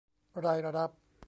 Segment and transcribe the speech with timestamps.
[0.45, 0.91] รายรับ